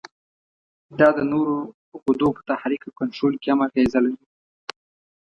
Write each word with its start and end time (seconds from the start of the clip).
دا 0.99 1.09
د 1.17 1.19
نورو 1.31 1.55
غدو 2.03 2.27
په 2.35 2.41
تحریک 2.49 2.81
او 2.85 2.97
کنترول 2.99 3.33
کې 3.41 3.47
هم 3.51 3.59
اغیزه 3.67 3.99
لري. 4.05 4.25